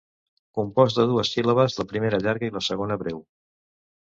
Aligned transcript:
Compost 0.59 1.01
de 1.01 1.05
dues 1.11 1.31
síl·labes, 1.35 1.77
la 1.81 1.87
primera 1.93 2.21
llarga 2.25 2.51
i 2.51 2.55
la 2.57 2.65
segona 2.71 2.99
breu. 3.03 3.25